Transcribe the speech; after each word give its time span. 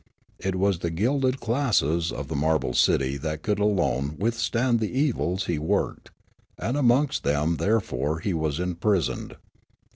It 0.39 0.55
was 0.55 0.79
the 0.79 0.89
gilded 0.89 1.39
classes 1.39 2.11
of 2.11 2.27
the 2.27 2.35
marble 2.35 2.73
city 2.73 3.17
that 3.17 3.43
could 3.43 3.59
alone 3.59 4.15
withstand 4.17 4.79
the 4.79 4.91
evils 4.99 5.45
he 5.45 5.59
worked, 5.59 6.09
and 6.57 6.75
amongst 6.75 7.23
them 7.23 7.57
therefore 7.57 8.19
was 8.33 8.57
he 8.57 8.63
imprisoned. 8.63 9.35